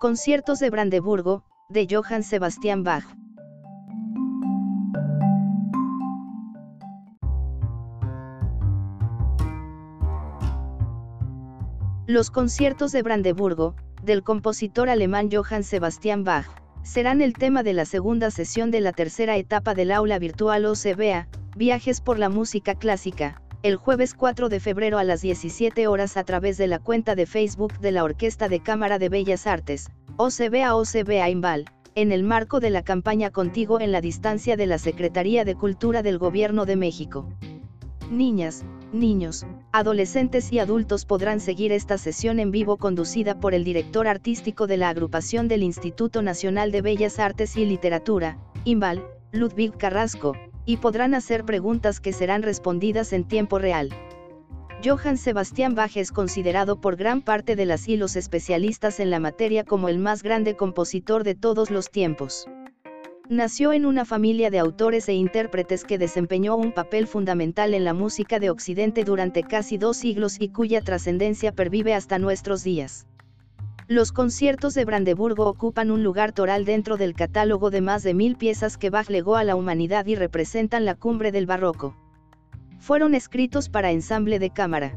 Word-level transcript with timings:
Conciertos 0.00 0.60
de 0.60 0.70
Brandeburgo, 0.70 1.44
de 1.68 1.86
Johann 1.86 2.22
Sebastian 2.22 2.84
Bach. 2.84 3.04
Los 12.06 12.30
conciertos 12.30 12.92
de 12.92 13.02
Brandeburgo, 13.02 13.76
del 14.02 14.22
compositor 14.22 14.88
alemán 14.88 15.28
Johann 15.30 15.64
Sebastian 15.64 16.24
Bach, 16.24 16.46
serán 16.82 17.20
el 17.20 17.34
tema 17.34 17.62
de 17.62 17.74
la 17.74 17.84
segunda 17.84 18.30
sesión 18.30 18.70
de 18.70 18.80
la 18.80 18.92
tercera 18.92 19.36
etapa 19.36 19.74
del 19.74 19.92
aula 19.92 20.18
virtual 20.18 20.64
OCBA, 20.64 21.28
Viajes 21.58 22.00
por 22.00 22.18
la 22.18 22.30
Música 22.30 22.74
Clásica, 22.74 23.42
el 23.62 23.76
jueves 23.76 24.14
4 24.14 24.48
de 24.48 24.58
febrero 24.58 24.96
a 24.96 25.04
las 25.04 25.20
17 25.20 25.86
horas 25.86 26.16
a 26.16 26.24
través 26.24 26.56
de 26.56 26.66
la 26.66 26.78
cuenta 26.78 27.14
de 27.14 27.26
Facebook 27.26 27.78
de 27.80 27.92
la 27.92 28.04
Orquesta 28.04 28.48
de 28.48 28.60
Cámara 28.60 28.98
de 28.98 29.10
Bellas 29.10 29.46
Artes, 29.46 29.90
OCBA 30.16 30.74
OCBA 30.74 31.28
Imbal, 31.28 31.66
en 31.94 32.10
el 32.10 32.22
marco 32.22 32.60
de 32.60 32.70
la 32.70 32.82
campaña 32.82 33.28
Contigo 33.28 33.78
en 33.78 33.92
la 33.92 34.00
distancia 34.00 34.56
de 34.56 34.66
la 34.66 34.78
Secretaría 34.78 35.44
de 35.44 35.56
Cultura 35.56 36.02
del 36.02 36.16
Gobierno 36.16 36.64
de 36.64 36.76
México. 36.76 37.28
Niñas, 38.10 38.64
niños, 38.94 39.46
adolescentes 39.72 40.50
y 40.52 40.58
adultos 40.58 41.04
podrán 41.04 41.38
seguir 41.38 41.70
esta 41.70 41.98
sesión 41.98 42.40
en 42.40 42.50
vivo 42.50 42.78
conducida 42.78 43.40
por 43.40 43.52
el 43.52 43.62
director 43.62 44.08
artístico 44.08 44.66
de 44.68 44.78
la 44.78 44.88
agrupación 44.88 45.48
del 45.48 45.62
Instituto 45.62 46.22
Nacional 46.22 46.72
de 46.72 46.80
Bellas 46.80 47.18
Artes 47.18 47.58
y 47.58 47.66
Literatura, 47.66 48.38
IMBAL, 48.64 49.04
Ludwig 49.32 49.76
Carrasco, 49.76 50.34
y 50.64 50.78
podrán 50.78 51.14
hacer 51.14 51.44
preguntas 51.44 52.00
que 52.00 52.12
serán 52.12 52.42
respondidas 52.42 53.12
en 53.12 53.24
tiempo 53.24 53.58
real. 53.58 53.90
Johann 54.82 55.18
Sebastian 55.18 55.74
Bach 55.74 55.96
es 55.96 56.10
considerado 56.10 56.80
por 56.80 56.96
gran 56.96 57.20
parte 57.20 57.54
de 57.54 57.66
las 57.66 57.86
y 57.88 57.96
los 57.96 58.16
especialistas 58.16 58.98
en 58.98 59.10
la 59.10 59.20
materia 59.20 59.64
como 59.64 59.88
el 59.88 59.98
más 59.98 60.22
grande 60.22 60.56
compositor 60.56 61.22
de 61.22 61.34
todos 61.34 61.70
los 61.70 61.90
tiempos. 61.90 62.46
Nació 63.28 63.72
en 63.72 63.86
una 63.86 64.04
familia 64.04 64.50
de 64.50 64.58
autores 64.58 65.08
e 65.08 65.12
intérpretes 65.12 65.84
que 65.84 65.98
desempeñó 65.98 66.56
un 66.56 66.72
papel 66.72 67.06
fundamental 67.06 67.74
en 67.74 67.84
la 67.84 67.94
música 67.94 68.40
de 68.40 68.50
Occidente 68.50 69.04
durante 69.04 69.42
casi 69.42 69.78
dos 69.78 69.98
siglos 69.98 70.40
y 70.40 70.48
cuya 70.48 70.80
trascendencia 70.80 71.52
pervive 71.52 71.94
hasta 71.94 72.18
nuestros 72.18 72.64
días. 72.64 73.06
Los 73.90 74.12
conciertos 74.12 74.74
de 74.74 74.84
Brandeburgo 74.84 75.48
ocupan 75.48 75.90
un 75.90 76.04
lugar 76.04 76.30
toral 76.30 76.64
dentro 76.64 76.96
del 76.96 77.12
catálogo 77.12 77.70
de 77.70 77.80
más 77.80 78.04
de 78.04 78.14
mil 78.14 78.36
piezas 78.36 78.78
que 78.78 78.88
Bach 78.88 79.10
legó 79.10 79.34
a 79.34 79.42
la 79.42 79.56
humanidad 79.56 80.06
y 80.06 80.14
representan 80.14 80.84
la 80.84 80.94
cumbre 80.94 81.32
del 81.32 81.46
barroco. 81.46 81.96
Fueron 82.78 83.16
escritos 83.16 83.68
para 83.68 83.90
ensamble 83.90 84.38
de 84.38 84.50
cámara. 84.50 84.96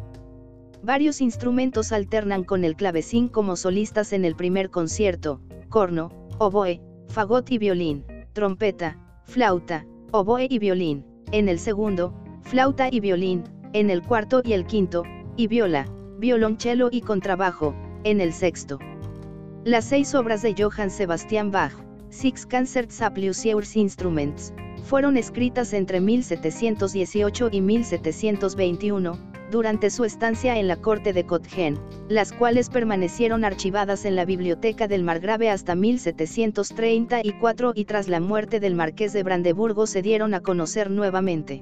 Varios 0.83 1.21
instrumentos 1.21 1.91
alternan 1.91 2.43
con 2.43 2.63
el 2.63 2.75
clavecín 2.75 3.29
como 3.29 3.55
solistas 3.55 4.13
en 4.13 4.25
el 4.25 4.35
primer 4.35 4.69
concierto, 4.69 5.41
corno, 5.69 6.11
oboe, 6.37 6.79
fagot 7.07 7.49
y 7.49 7.57
violín 7.57 8.05
trompeta, 8.33 8.99
flauta, 9.23 9.87
oboe 10.11 10.45
y 10.47 10.59
violín, 10.59 11.03
en 11.31 11.49
el 11.49 11.57
segundo, 11.57 12.13
flauta 12.43 12.89
y 12.91 12.99
violín, 12.99 13.43
en 13.73 13.89
el 13.89 14.03
cuarto 14.03 14.43
y 14.45 14.53
el 14.53 14.67
quinto, 14.67 15.01
y 15.35 15.47
viola, 15.47 15.87
violonchelo 16.19 16.89
y 16.91 17.01
contrabajo, 17.01 17.73
en 18.03 18.21
el 18.21 18.33
sexto. 18.33 18.79
Las 19.63 19.85
seis 19.85 20.13
obras 20.13 20.41
de 20.41 20.55
Johann 20.57 20.89
Sebastian 20.89 21.51
Bach, 21.51 21.73
Six 22.09 22.45
Concerts 22.45 23.01
Plusieurs 23.13 23.75
Instruments, 23.75 24.53
fueron 24.83 25.17
escritas 25.17 25.73
entre 25.73 26.01
1718 26.01 27.49
y 27.51 27.61
1721, 27.61 29.17
durante 29.51 29.89
su 29.89 30.03
estancia 30.03 30.57
en 30.57 30.67
la 30.67 30.77
corte 30.77 31.13
de 31.13 31.25
Cottgen, 31.25 31.79
las 32.09 32.33
cuales 32.33 32.69
permanecieron 32.69 33.45
archivadas 33.45 34.03
en 34.05 34.15
la 34.15 34.25
biblioteca 34.25 34.87
del 34.87 35.03
margrave 35.03 35.49
hasta 35.49 35.75
1734 35.75 37.73
y 37.75 37.85
tras 37.85 38.07
la 38.07 38.19
muerte 38.19 38.59
del 38.59 38.75
marqués 38.75 39.13
de 39.13 39.23
Brandeburgo 39.23 39.85
se 39.85 40.01
dieron 40.01 40.33
a 40.33 40.41
conocer 40.41 40.89
nuevamente. 40.89 41.61